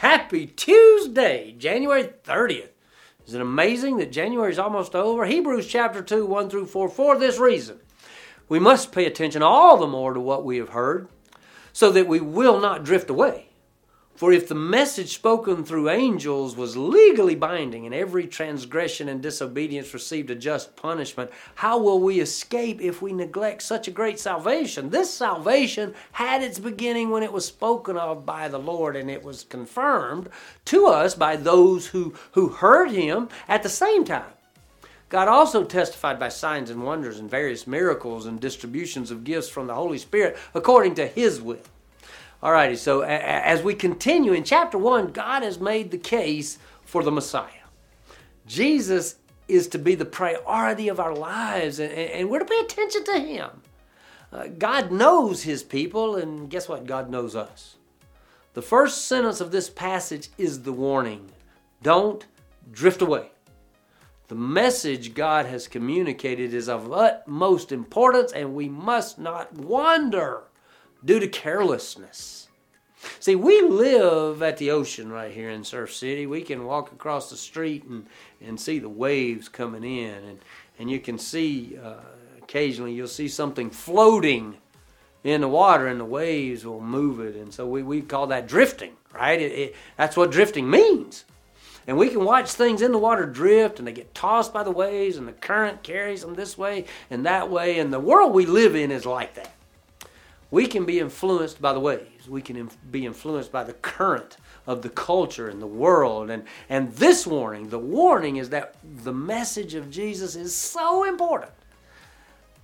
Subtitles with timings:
[0.00, 2.70] Happy Tuesday, January 30th.
[3.26, 5.26] Is it amazing that January is almost over?
[5.26, 7.80] Hebrews chapter 2, 1 through 4, for this reason.
[8.48, 11.08] We must pay attention all the more to what we have heard,
[11.74, 13.49] so that we will not drift away.
[14.20, 19.94] For if the message spoken through angels was legally binding and every transgression and disobedience
[19.94, 24.90] received a just punishment, how will we escape if we neglect such a great salvation?
[24.90, 29.24] This salvation had its beginning when it was spoken of by the Lord and it
[29.24, 30.28] was confirmed
[30.66, 34.34] to us by those who, who heard him at the same time.
[35.08, 39.66] God also testified by signs and wonders and various miracles and distributions of gifts from
[39.66, 41.62] the Holy Spirit according to his will.
[42.42, 47.10] Alrighty, so as we continue in chapter 1, God has made the case for the
[47.10, 47.50] Messiah.
[48.46, 53.18] Jesus is to be the priority of our lives, and, we're to pay attention to
[53.20, 53.50] Him.
[54.32, 56.86] Uh, God knows His people, and guess what?
[56.86, 57.76] God knows us.
[58.54, 61.30] The first sentence of this passage is the warning
[61.82, 62.26] don't
[62.72, 63.30] drift away.
[64.28, 70.44] The message God has communicated is of utmost importance, and we must not wander
[71.04, 72.48] due to carelessness.
[73.18, 76.26] See, we live at the ocean right here in Surf City.
[76.26, 78.06] We can walk across the street and,
[78.42, 80.38] and see the waves coming in, and,
[80.78, 81.94] and you can see uh,
[82.42, 84.56] occasionally you'll see something floating
[85.24, 87.36] in the water, and the waves will move it.
[87.36, 89.40] And so we, we call that drifting, right?
[89.40, 91.24] It, it, that's what drifting means.
[91.86, 94.70] And we can watch things in the water drift and they get tossed by the
[94.70, 97.78] waves, and the current carries them this way and that way.
[97.78, 99.52] And the world we live in is like that.
[100.50, 102.28] We can be influenced by the waves.
[102.28, 106.30] We can inf- be influenced by the current of the culture and the world.
[106.30, 111.52] And, and this warning, the warning is that the message of Jesus is so important.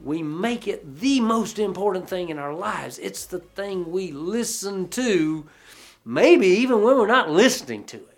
[0.00, 2.98] We make it the most important thing in our lives.
[2.98, 5.46] It's the thing we listen to,
[6.04, 8.08] maybe even when we're not listening to it.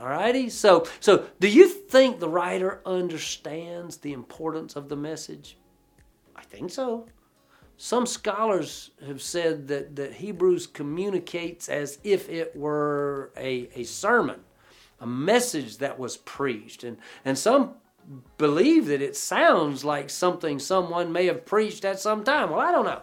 [0.00, 0.50] Alrighty?
[0.50, 5.58] So, so do you think the writer understands the importance of the message?
[6.34, 7.06] I think so.
[7.82, 14.40] Some scholars have said that, that Hebrews communicates as if it were a, a sermon,
[15.00, 16.84] a message that was preached.
[16.84, 17.76] And, and some
[18.36, 22.50] believe that it sounds like something someone may have preached at some time.
[22.50, 23.00] Well, I don't know.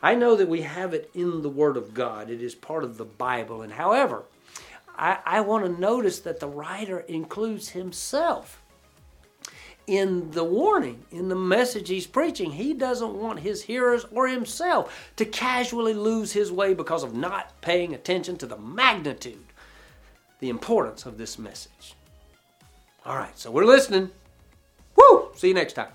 [0.00, 2.98] I know that we have it in the Word of God, it is part of
[2.98, 3.62] the Bible.
[3.62, 4.22] And however,
[4.96, 8.62] I, I want to notice that the writer includes himself
[9.86, 12.52] in the warning, in the message he's preaching.
[12.52, 17.60] He doesn't want his hearers or himself to casually lose his way because of not
[17.60, 19.44] paying attention to the magnitude,
[20.40, 21.94] the importance of this message.
[23.04, 24.10] All right, so we're listening.
[24.96, 25.28] Woo!
[25.36, 25.92] See you next time.